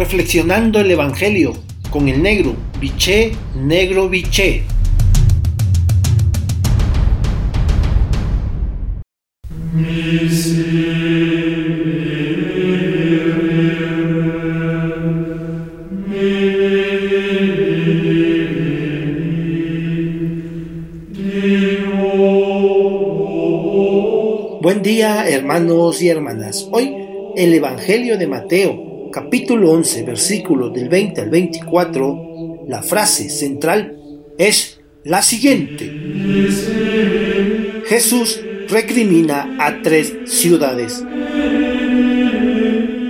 [0.00, 1.52] reflexionando el Evangelio
[1.90, 4.62] con el negro, biché, negro, biché.
[24.62, 26.66] Buen día hermanos y hermanas.
[26.72, 26.96] Hoy
[27.36, 33.98] el Evangelio de Mateo, capítulo 11, versículos del 20 al 24, la frase central
[34.38, 35.90] es la siguiente.
[37.86, 41.04] Jesús recrimina a tres ciudades.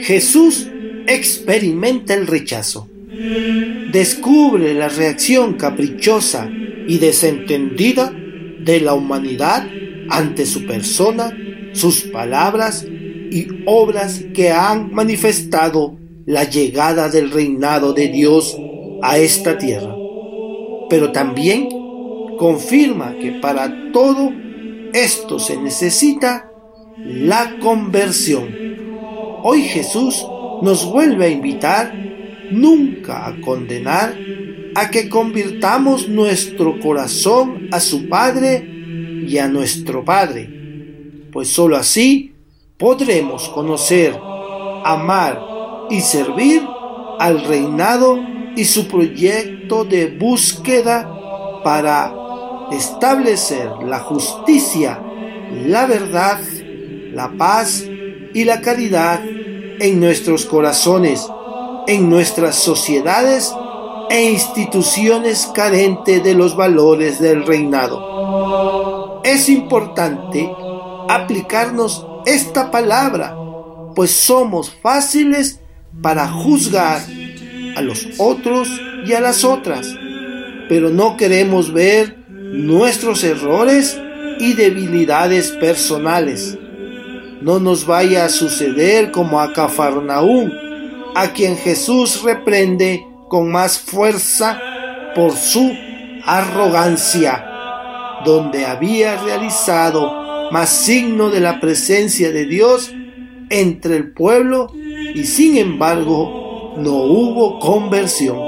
[0.00, 0.68] Jesús
[1.06, 2.88] experimenta el rechazo.
[3.92, 6.50] Descubre la reacción caprichosa
[6.86, 8.12] y desentendida
[8.58, 9.68] de la humanidad
[10.08, 11.36] ante su persona,
[11.72, 12.84] sus palabras
[13.30, 15.96] y obras que han manifestado
[16.26, 18.56] la llegada del reinado de Dios
[19.02, 19.94] a esta tierra.
[20.88, 21.68] Pero también
[22.38, 24.32] confirma que para todo
[24.92, 26.50] esto se necesita
[26.98, 28.48] la conversión.
[29.42, 30.24] Hoy Jesús
[30.62, 31.92] nos vuelve a invitar
[32.50, 34.16] nunca a condenar
[34.74, 38.68] a que convirtamos nuestro corazón a su Padre
[39.26, 40.48] y a nuestro Padre,
[41.32, 42.33] pues sólo así
[42.84, 44.14] podremos conocer,
[44.84, 45.40] amar
[45.88, 46.62] y servir
[47.18, 48.18] al reinado
[48.56, 51.10] y su proyecto de búsqueda
[51.64, 52.12] para
[52.72, 55.00] establecer la justicia,
[55.64, 56.38] la verdad,
[57.14, 57.86] la paz
[58.34, 61.26] y la caridad en nuestros corazones,
[61.86, 63.50] en nuestras sociedades
[64.10, 69.22] e instituciones carentes de los valores del reinado.
[69.24, 70.54] Es importante
[71.08, 73.36] aplicarnos esta palabra,
[73.94, 75.60] pues somos fáciles
[76.02, 77.00] para juzgar
[77.76, 78.68] a los otros
[79.06, 79.94] y a las otras,
[80.68, 84.00] pero no queremos ver nuestros errores
[84.38, 86.58] y debilidades personales.
[87.40, 90.50] No nos vaya a suceder como a Cafarnaúm,
[91.14, 94.58] a quien Jesús reprende con más fuerza
[95.14, 95.72] por su
[96.24, 97.44] arrogancia,
[98.24, 102.92] donde había realizado más signo de la presencia de Dios
[103.50, 104.72] entre el pueblo
[105.14, 108.38] y sin embargo no hubo conversión.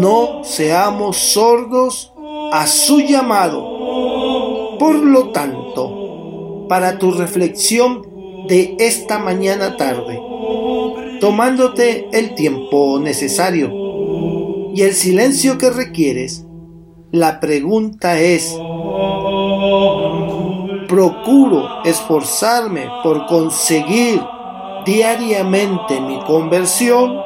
[0.00, 2.12] No seamos sordos
[2.52, 4.78] a su llamado.
[4.78, 10.20] Por lo tanto, para tu reflexión de esta mañana tarde,
[11.20, 13.70] tomándote el tiempo necesario
[14.74, 16.46] y el silencio que requieres,
[17.10, 18.56] la pregunta es,
[20.92, 24.20] ¿procuro esforzarme por conseguir
[24.84, 27.18] diariamente mi conversión?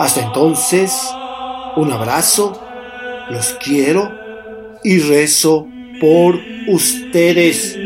[0.00, 0.92] Hasta entonces,
[1.76, 2.60] un abrazo
[3.30, 4.10] los quiero
[4.82, 5.68] y rezo
[6.00, 7.78] por ustedes.